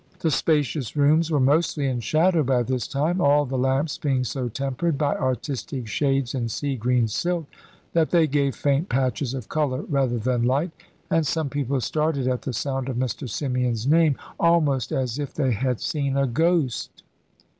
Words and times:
The 0.21 0.31
spacious 0.31 0.95
rooms 0.95 1.29
were 1.29 1.39
mostly 1.39 1.85
in 1.85 1.99
shadow 1.99 2.41
by 2.41 2.63
this 2.63 2.87
time, 2.87 3.21
all 3.21 3.45
the 3.45 3.55
lamps 3.55 3.99
being 3.99 4.23
so 4.23 4.49
tempered 4.49 4.97
by 4.97 5.13
artistic 5.15 5.85
shades 5.87 6.33
in 6.33 6.49
sea 6.49 6.75
green 6.75 7.07
silk 7.07 7.45
that 7.93 8.09
they 8.09 8.25
gave 8.25 8.55
faint 8.55 8.89
patches 8.89 9.35
of 9.35 9.47
colour 9.47 9.83
rather 9.83 10.17
than 10.17 10.41
light, 10.41 10.71
and 11.11 11.27
some 11.27 11.51
people 11.51 11.79
started 11.81 12.27
at 12.27 12.41
the 12.41 12.51
sound 12.53 12.89
of 12.89 12.97
Mr. 12.97 13.29
Symeon's 13.29 13.85
name, 13.85 14.17
almost 14.39 14.91
as 14.91 15.19
if 15.19 15.35
they 15.35 15.51
had 15.51 15.79
seen 15.79 16.17
a 16.17 16.25
ghost. 16.25 17.03